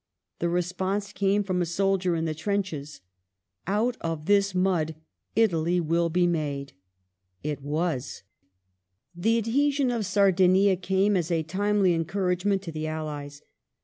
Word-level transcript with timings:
The 0.39 0.49
response 0.49 1.13
came 1.13 1.43
from 1.43 1.61
a 1.61 1.65
soldier 1.67 2.15
in 2.15 2.25
the 2.25 2.33
trenches: 2.33 3.01
*'out 3.67 3.97
of 4.01 4.25
this 4.25 4.55
mud 4.55 4.95
Italy 5.35 5.79
will 5.79 6.09
be 6.09 6.25
made". 6.25 6.73
It 7.51 7.61
was. 7.61 8.23
The 9.15 9.37
adhesion 9.37 9.91
of 9.91 10.07
Sardinia 10.07 10.75
came 10.75 11.15
as 11.15 11.29
a 11.29 11.43
timely 11.43 11.93
encouragement 11.93 12.63
to 12.63 12.69
Death 12.71 12.77
of 12.77 12.81
the 12.81 12.87
allies. 12.87 13.41